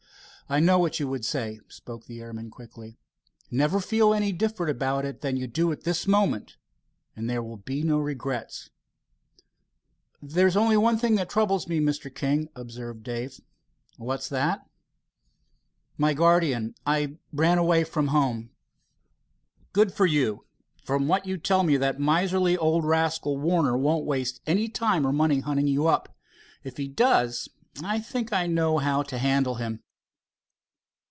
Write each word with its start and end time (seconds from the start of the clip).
"I 0.49 0.59
know 0.59 0.79
what 0.79 0.99
you 0.99 1.07
would 1.07 1.23
say," 1.23 1.61
spoke 1.69 2.07
the 2.07 2.19
airman 2.19 2.49
quickly. 2.51 2.97
"Never 3.49 3.79
feel 3.79 4.13
any 4.13 4.33
different 4.33 4.69
about 4.69 5.05
it 5.05 5.21
than 5.21 5.37
you 5.37 5.47
do 5.47 5.71
at 5.71 5.85
this 5.85 6.05
moment, 6.05 6.57
and 7.15 7.29
there 7.29 7.41
will 7.41 7.55
be 7.55 7.83
no 7.83 7.99
regrets." 7.99 8.69
"There's 10.21 10.57
only 10.57 10.75
one 10.75 10.97
thing 10.97 11.15
troubles 11.27 11.69
me, 11.69 11.79
Mr. 11.79 12.13
King," 12.13 12.49
observed 12.53 13.01
Dave. 13.01 13.39
"What's 13.95 14.27
that?" 14.27 14.67
"My 15.97 16.13
guardian. 16.13 16.75
I 16.85 17.15
ran 17.31 17.57
away 17.57 17.85
from 17.85 18.07
home." 18.07 18.49
"Good 19.71 19.93
for 19.93 20.05
you. 20.05 20.43
From 20.83 21.07
what 21.07 21.25
you 21.25 21.37
tell 21.37 21.63
me, 21.63 21.77
that 21.77 21.97
miserly 21.97 22.57
old 22.57 22.83
rascal, 22.83 23.37
Warner, 23.37 23.77
won't 23.77 24.03
waste 24.05 24.41
any 24.45 24.67
time 24.67 25.07
or 25.07 25.13
money 25.13 25.39
hunting 25.39 25.67
you 25.67 25.87
up. 25.87 26.13
If 26.61 26.75
he 26.75 26.89
does, 26.89 27.47
I 27.81 27.99
think 28.01 28.33
I 28.33 28.47
know 28.47 28.79
how 28.79 29.01
to 29.03 29.17
handle 29.17 29.55
him." 29.55 29.81